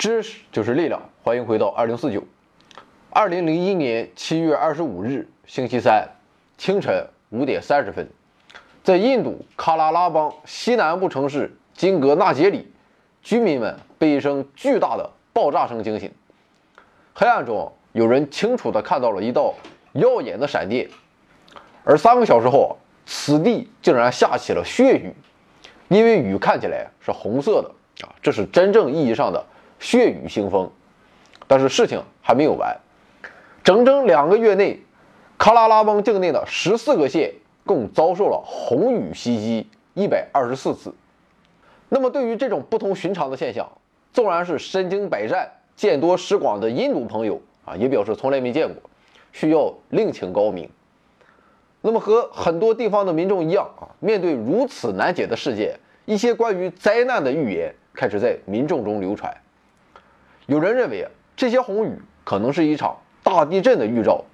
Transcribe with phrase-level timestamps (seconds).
[0.00, 2.24] 知识就是力量，欢迎回到二零四九。
[3.10, 6.08] 二零零一年七月二十五日，星期三
[6.56, 8.08] 清晨五点三十分，
[8.82, 12.72] 在印度喀拉拉邦西南部城市金格纳杰里，
[13.22, 16.10] 居民们被一声巨大的爆炸声惊醒。
[17.12, 19.54] 黑暗中，有人清楚地看到了一道
[19.92, 20.88] 耀眼的闪电，
[21.84, 25.12] 而三个小时后，此地竟然下起了血雨，
[25.88, 29.44] 因为雨看起来是红色的啊，这是真正意义上的。
[29.80, 30.70] 血雨腥风，
[31.48, 32.78] 但是事情还没有完。
[33.64, 34.78] 整整两个月内，
[35.38, 37.32] 喀拉拉邦境内的十四个县
[37.66, 40.94] 共遭受了红雨袭击一百二十四次。
[41.88, 43.68] 那么，对于这种不同寻常的现象，
[44.12, 48.76] 纵然是身经百战、见多识广的印度朋友啊，也表示从来没见过，
[49.32, 50.68] 需要另请高明。
[51.80, 59.34] 那么，和很多地方的民众一样啊，面对如此难解的事件，一些关于灾难的预言开始在民众中流传。
[60.50, 61.06] 有人认为
[61.36, 61.92] 这些红雨
[62.24, 64.24] 可能是一场大地震的预兆，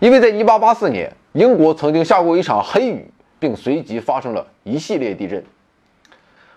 [0.00, 3.04] 因为在1884年，英国曾经下过一场黑雨，
[3.38, 5.44] 并随即发生了一系列地震。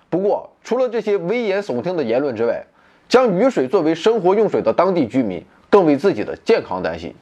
[0.10, 2.66] 不过，除了这些危言耸听的言论之外，
[3.10, 7.14] 将雨水作为生活用水的当地居民更为自己的健康担心。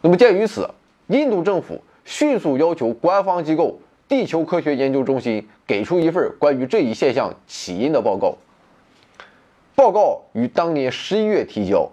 [0.00, 0.66] 那么，鉴于此，
[1.08, 8.34] 印度政府迅速要求官方机构地球科学研究中心给出一份关于这一现象起因的报告。
[9.76, 11.88] 报告于当年十一月提交。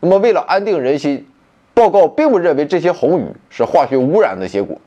[0.00, 1.28] 那么，为了安定人心，
[1.74, 4.80] 报告并不认为这些红雨是化学污染的结果，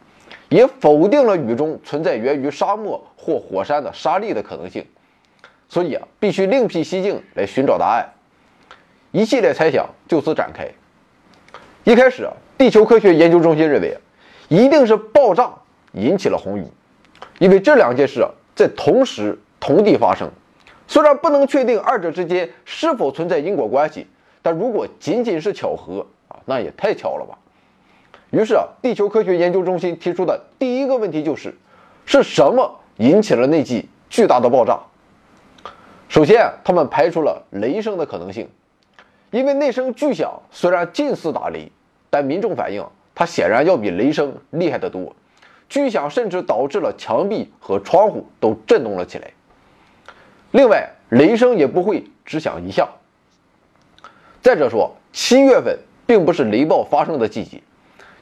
[0.49, 4.85] 也否定了雨中存在源于沙漠或火山的沙粒的可能性。
[5.69, 8.09] 所以啊，必须另辟蹊径来寻找答案。
[9.11, 10.67] 一系列猜想就此展开。
[11.83, 13.95] 一开始啊，地球科学研究中心认为，
[14.47, 15.51] 一定是爆炸
[15.91, 16.65] 引起了红雨，
[17.37, 20.31] 因为这两件事啊在同时同地发生。
[20.91, 24.05] 虽然不能确定二者之间是否存在因果关系，
[24.41, 27.37] 但如果仅仅是巧合啊，那也太巧了吧。
[28.29, 31.55] 于是啊，地球科学研究中心提出的第一个问题就是：
[32.05, 34.81] 是什么引起了那记巨大的爆炸？
[36.09, 38.49] 首先，他们排除了雷声的可能性，
[39.29, 41.71] 因为那声巨响虽然近似打雷，
[42.09, 42.85] 但民众反映
[43.15, 45.15] 它显然要比雷声厉害得多，
[45.69, 49.31] 巨响甚至导致了墙壁和窗户都震动了起来。
[50.51, 52.89] 另外，雷声也不会只响一下。
[54.41, 57.61] 再者说，七月份并不是雷暴发生的季节。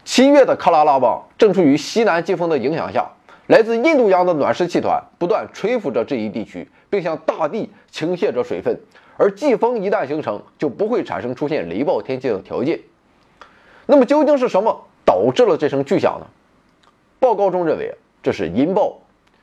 [0.06, 3.10] 七月的喀拉拉邦正处于西南季风的影响下，
[3.48, 8.80] 来自印度洋的暖湿气团不断吹拂着这一地区，并向大地倾泻着水分。
[9.18, 12.80] 而季风一旦形成，就不会产生出现雷暴天气的条件。
[13.86, 16.28] 那么，究竟是什么导致了这声巨响呢？
[17.20, 18.98] 报告中认为，这是音爆。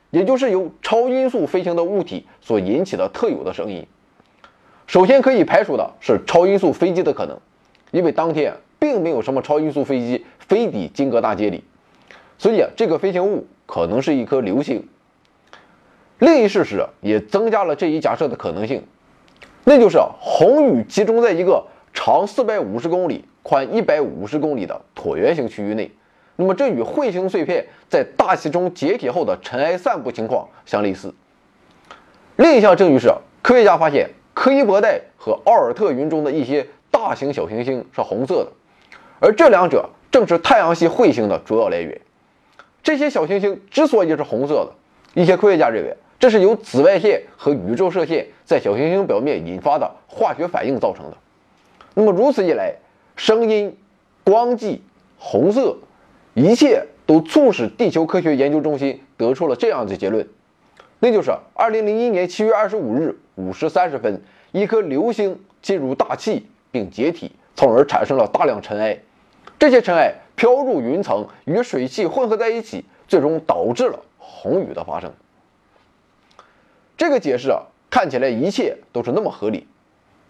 [0.09, 3.85] 也就是由超音速飞行的物体所引起的特有的声音。
[4.85, 7.37] 首先可以排除的是超音速飞机的可能，
[7.91, 11.63] 因为当天并没有什么超音速飞机飞抵金格大街里，
[12.37, 14.87] 所以这个飞行物可能是一颗流星。
[16.19, 18.81] 另一事实也增加了这一假设的可能性，
[19.65, 25.91] 那就是红雨集中在一个长四百五十公里、宽一百五十公里的椭圆形区域内。
[26.39, 31.13] 那么，这与彗星碎片在大气中解体后的尘埃散布情况相类似。
[32.35, 33.11] 另一项证据是，
[33.41, 38.51] 科学家发现柯伊伯带和奥尔特云中的一些大型小行星是红色的，
[39.19, 41.99] 而这两者正是太阳系彗星的主要来源。
[42.83, 44.71] 这些小行星之所以是红色的，
[45.19, 51.17] 一些科学家认为这是由紫外线和宇宙射线在小行星表面引发的化学反应造成的。
[51.95, 52.75] 那么，如此一来，
[53.15, 53.75] 声音、
[54.23, 54.83] 光迹、
[55.17, 55.75] 红色。
[56.37, 60.27] 一切都促使地球科学研究中心得出了这样的结论，
[60.99, 64.21] 那就是二零零一年七月二十五日五时三十分，
[64.51, 68.99] 一颗流星进入大气并解体，从而产生了大量尘埃。
[69.57, 75.11] 这些尘埃飘入云层，与水汽混合在一起，最终导致了红雨的发生。
[76.95, 79.65] 这个解释啊，看起来一切都是那么合理，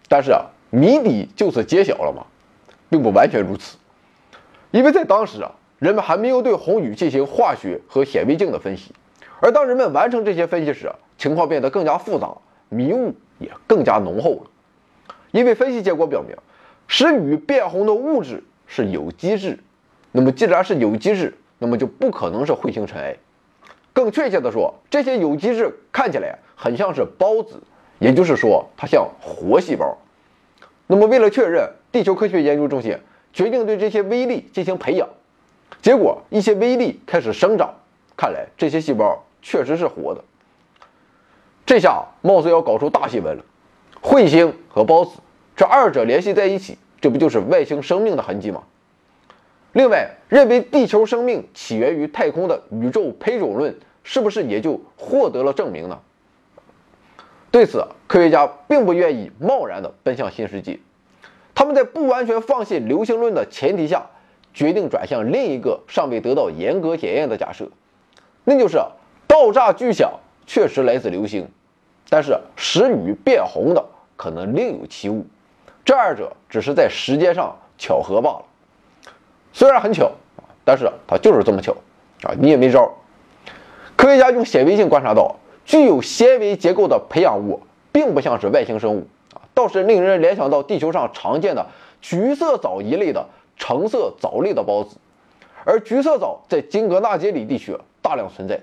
[0.08, 2.26] 但是啊，谜底就此揭晓了吗？
[2.90, 3.76] 并不完全如此，
[4.72, 5.52] 因为在当时啊。
[5.80, 8.92] 人们还没有对红雨进行化学和显微镜的分析，
[9.40, 12.36] 而当人们完成这些分析时，情况变得更加复杂，
[12.70, 14.50] 迷雾也更加浓厚了。
[15.32, 16.36] 因为分析结果表明，
[16.88, 19.60] 使雨变红的物质是有机质。
[20.12, 23.16] 那么，既然是有机质，那么就不可能是彗星尘埃。
[23.94, 27.62] 更确切地说，这些有机质看起来很像是孢子，
[28.00, 29.96] 也就是说，它像活细胞。
[30.88, 32.98] 那么，为了确认，地球科学研究中心
[33.32, 35.08] 决定对这些微粒进行培养。
[35.88, 37.74] 结果，一些微粒开始生长，
[38.18, 40.22] 看来这些细胞确实是活的。
[41.66, 43.46] 这下貌似要搞出大新闻了。
[44.02, 45.12] 彗星和孢子，
[45.56, 48.64] 这二者联系在一起，这不就是外星生命的痕迹吗？
[49.72, 53.74] 另外，认为地球生命起源于太空的宇宙胚种论，
[54.04, 56.02] 是不是也就获得了证明呢？
[57.50, 60.82] 对此，科学家并不愿意贸然地奔向新世纪。
[61.56, 64.08] 他们在不完全放弃流星论的前提下，
[64.58, 67.70] 决定转向另一个尚未得到严格检验的假设，
[68.44, 68.80] 那就是
[69.28, 70.12] 爆炸巨响
[70.48, 71.48] 确实来自流星，
[72.10, 75.28] 但是使雨变红的可能另有其物。
[75.86, 78.46] 这二者只是在时间上巧合罢了。
[79.54, 80.12] 虽然很巧
[80.66, 81.72] 但是它就是这么巧
[82.24, 82.92] 啊，你也没招。
[83.96, 85.36] 科学家用显微镜观察到。
[85.66, 87.62] 具有纤维结构的培养物，
[87.92, 91.68] 并不像是外星生物啊，倒是令人联想到地球上常见的
[92.02, 93.28] 橘色藻一类的
[93.58, 94.98] 橙色藻类的孢子，
[95.66, 98.60] 而橘色藻在金格纳杰里地区大量存在。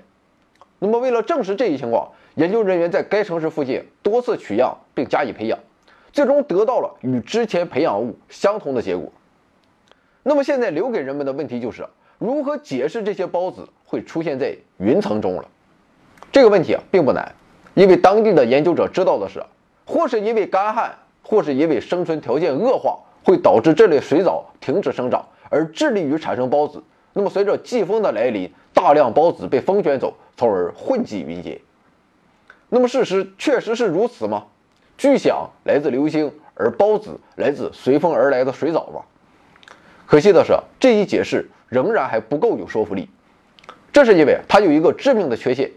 [0.79, 5.59] 那么，为了证实这一情况，研究人员在该城市附近多次取样并加以培养，
[6.13, 9.11] 最终得到了与之前培养物相同的结果。
[10.23, 11.87] 那么，现在留给人们的问题就是
[12.19, 15.45] 如何解释这些孢子会出现在云层中了。
[16.33, 17.35] 这个问题啊并不难，
[17.75, 19.43] 因为当地的研究者知道的是，
[19.87, 26.83] 或是因为干旱，或是因为生存条件恶化，会导致这类水藻停止生长，而致力于产生孢子。
[27.13, 31.59] 那么随着季风的来临，大量孢子被风卷走，从而混迹云间。
[32.69, 34.45] 那么事实确实是如此吗？
[34.99, 39.01] 巨响来自流星，而孢子来自随风而来的水藻吗？
[40.07, 43.09] 可惜的是，这一解释仍然还不够有说服力。
[43.93, 45.71] 这是因为它有一个致命的缺陷。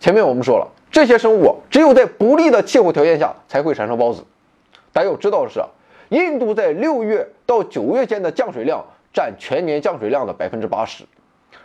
[0.00, 4.24] 前面我们说了，这些生物只有在不利的气候条件下才会产生孢子。
[4.92, 5.60] 但要知道的是，
[6.08, 11.04] 印度在六月到九月间的降水量占全年降水量的百分之八十，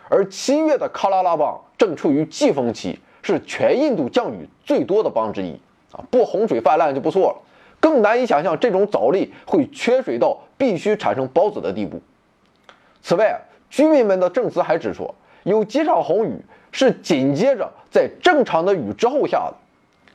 [0.08, 5.58] 而七月的喀拉拉邦正处于季风期，是全印度降雨最多的邦之一
[5.92, 6.04] 啊！
[6.10, 7.36] 不洪水泛滥就不错了，
[7.80, 12.00] 更难以想象这种藻类会缺水到必须产生孢子的地步。
[13.02, 16.38] 此外，居民们的证词还指出，有几场红雨。
[16.76, 19.54] 是紧接着在正常的雨之后下的，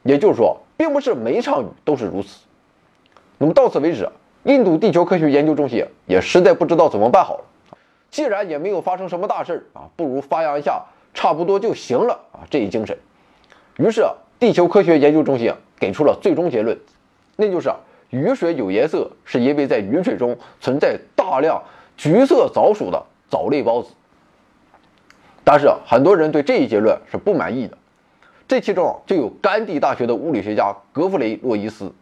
[0.03, 2.39] 也就是说，并不是每场雨都是如此。
[3.37, 4.09] 那么到此为止，
[4.43, 7.43] 印度地球科学研究中心也实在不知道怎么办好了。
[8.09, 10.83] 既然也没有发生什么大事啊，不如发扬一下
[11.13, 12.97] 差不多就行了啊这一精神。
[13.77, 16.77] 于是，啊地球科学研究中心给出了最终结论，
[17.35, 17.69] 那就是
[18.09, 21.61] 雨水有颜色是因为在雨水中存在大量
[21.97, 23.89] 橘色藻属的藻类孢子。
[25.43, 27.77] 但是啊很多人对这一结论是不满意的，
[28.47, 31.93] 这其中就有甘地大学的物理学家格弗雷·洛伊斯。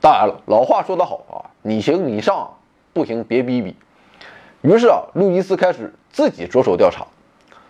[0.00, 2.56] 当然了，老话说得好啊，你行你上，
[2.92, 3.76] 不行别逼逼。
[4.62, 7.06] 于是啊，路易斯开始自己着手调查。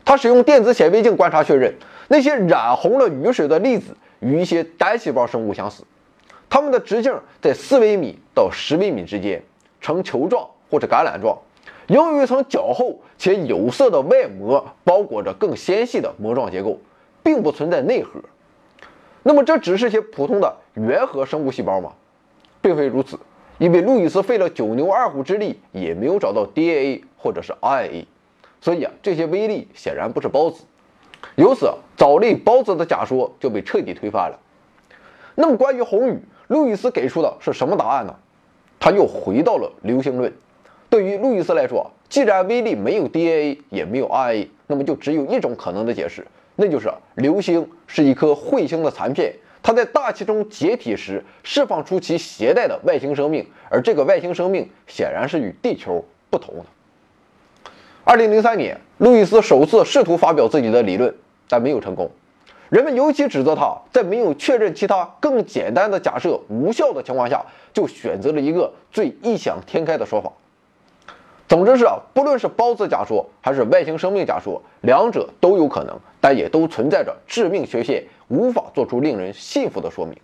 [0.05, 1.75] 他使用电子显微镜观察确认，
[2.09, 5.85] 那些染红了雨水的粒子与一些单细胞生物相似，
[6.49, 9.43] 它们的直径在四微米到十微米之间，
[9.81, 11.37] 呈球状或者橄榄状。
[11.87, 16.79] 由于一层较厚且有色的外膜包裹着更纤细的膜状结构，
[17.23, 18.21] 并不存在内核。
[19.23, 21.93] 那么这只是些普通的原核生物细胞吗？
[22.61, 23.19] 并非如此，
[23.59, 28.05] 因为路易斯费了九牛二虎之力也没有找到 DNA 或者是 RNA，
[28.61, 30.65] 所以啊，这些微粒显然不是孢子。
[31.37, 34.39] 由此，藻类孢子的假说就被彻底推翻了。
[35.35, 38.15] 那么关于红雨，路易斯给出的是什么答案呢？
[38.79, 40.33] 他又回到了流星论。
[40.89, 46.27] 对于路易斯来说，既然微粒没有 DNA 也没有 RNA，那么就只有一种可能的解释，
[46.57, 56.65] 那就是流星是一颗彗星的残片，它在大气中解体时释放出其携带的外星生命，而这个外星生命显然是与地球不同的。
[58.05, 61.15] 二零零三年，路易斯首次试图发表自己的理论，
[61.49, 62.11] 但没有成功。
[62.71, 70.33] 人们尤其指责他在没有确认其他更简单的假设无效的情况下，就选择了一个最异想天开的说法。
[71.51, 80.17] 总之是啊，不论是孢子假说还是外星生命假说，两者都有可能，但也都存在着致命缺陷，无法做出令人信服的说明。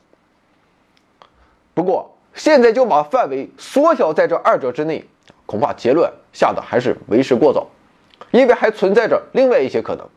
[1.74, 5.04] 不过，现在就把范围缩小在这二者之内，
[5.46, 7.66] 恐怕结论下的还是为时过早，
[8.30, 10.08] 因为还存在着另外一些可能。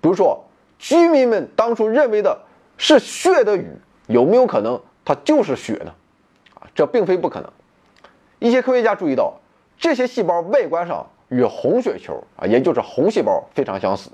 [0.00, 0.42] 比如说，
[0.78, 2.40] 居民们当初认为的
[2.78, 3.68] 是血的雨，
[4.06, 5.92] 有没有可能它就是血呢？
[6.54, 7.52] 啊，这并非不可能。
[8.38, 9.34] 一些科学家注意到。
[9.84, 14.08] 这些细胞外观上与红血球啊，也就是红细胞非常相似，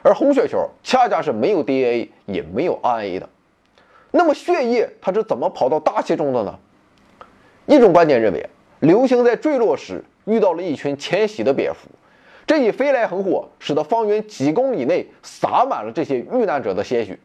[0.00, 3.28] 而红血球恰恰是没有 DNA 也没有 RNA 的。
[4.12, 6.56] 那么血液它是怎么跑到大气中的呢？
[7.66, 11.88] 一种观点认为，流星在坠落时遇到了一群迁徙的蝙蝠，
[12.46, 17.18] 这一飞来横祸使得方圆几公里内洒满了这些遇难者的鲜血。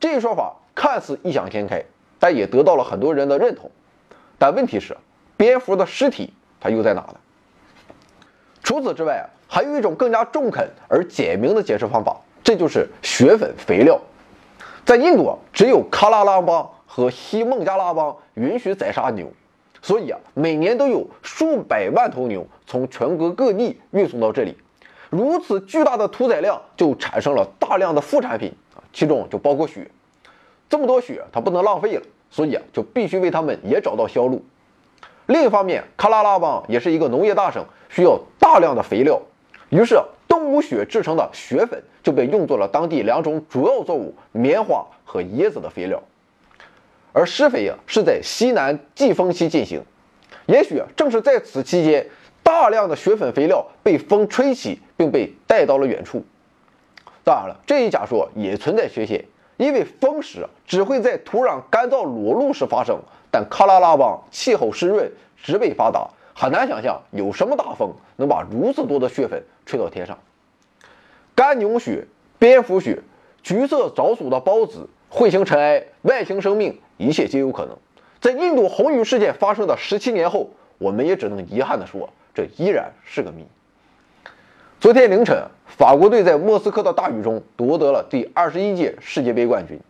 [0.00, 1.84] 这一说法看似异想天开，
[2.18, 3.70] 但也得到了很多人的认同。
[4.40, 4.96] 但问题是，
[5.36, 7.14] 蝙蝠的尸体它又在哪呢？
[8.62, 13.98] 除此之外，还有一种更加中肯而简明的解释方法，这就是血粉肥料。
[14.84, 19.32] 在印度，只有喀拉拉邦和西孟加拉邦允许宰杀牛，
[19.82, 24.56] 所以啊，每年都有数百万头牛从全国各地运送到这里。
[25.08, 29.90] 如此巨大的屠宰量，就产生了大量的副产品啊，其中就包括血。
[30.68, 32.02] 这么多血，它不能浪费了。
[32.30, 34.44] 所以啊，就必须为它们也找到销路。
[35.30, 39.22] 另一方面，喀拉拉邦也是一个农业大省，需要大量的肥料，
[39.68, 39.96] 于是
[40.26, 46.02] 动物血制成的血粉就被用作了当地两种主要作物棉花和椰子的肥料。
[47.12, 49.80] 而施肥啊是在西南季风期进行，
[50.46, 52.04] 也许正是在此期间，
[52.42, 56.24] 大量的血粉肥料被风吹起，并被带到了远处。
[57.22, 59.24] 当然了，这一假说也存在缺陷。
[59.58, 62.98] 因为风蚀只会在土壤干燥裸露时发生，
[63.30, 65.10] 但喀拉拉邦气候湿润，
[65.42, 70.18] 植被发达，很难想象有什么大风能把如此多的血粉吹到天上。
[71.34, 72.06] 干牛血、
[72.38, 73.00] 蝙蝠血、
[73.42, 77.76] 橘色藻属的孢子、彗星尘埃、外星生命，一切皆有可能。
[78.20, 83.46] 在印度红雨事件发生的十七年后，我们也只能遗憾地说，这依然是个谜。
[84.78, 89.80] 昨天凌晨，法国队在莫斯科的大雨中夺得了第二十一届世界杯冠军。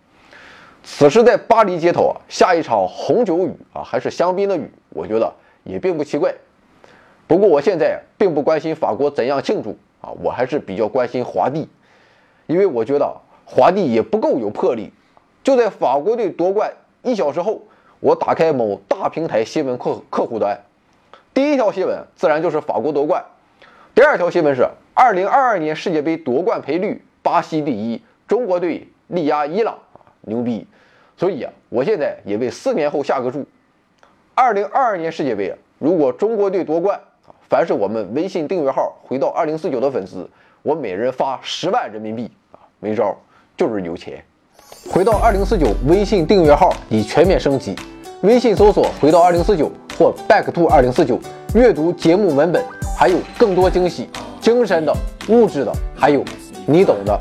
[0.83, 5.33] 此时在巴黎街头啊，下一场红酒雨啊，还是香槟的雨，我觉得
[5.65, 6.35] 也并不奇怪。
[7.27, 11.69] 不过我现在并不关心法国怎样庆祝啊，我还是比较关心华帝，
[12.47, 14.93] 因为我觉得华帝也不够有魄力。
[15.45, 16.73] 就在法国队夺冠
[17.03, 17.63] 一小时后，
[18.01, 20.59] 我打开某大平台新闻客客户端，
[21.33, 23.25] 第一条新闻自然就是法国夺冠。
[23.95, 29.79] 第二条新闻是，二零二二年世界杯夺冠赔率，巴西第一，中国队力压伊朗，
[30.31, 30.67] 牛逼！
[31.17, 33.45] 所以啊，我现在也为四年后下个注。
[34.35, 40.27] 二零二二年世界杯啊，如果中国队夺冠啊，凡是我们微信订阅号回到二零四九的粉丝，
[40.63, 43.15] 我每人发十万人民币啊，没招，
[43.57, 44.25] 就是有钱。
[44.91, 47.77] 回到二零四九微信订阅号已全面升级，
[48.23, 51.19] 微信搜索回到二零四九或 back to 二零四九，
[51.55, 52.65] 阅读节目文本。
[52.97, 54.11] 还有更多惊喜，
[54.43, 54.95] 精神的、
[55.31, 56.23] 物质的，还有
[56.67, 57.19] 你懂的。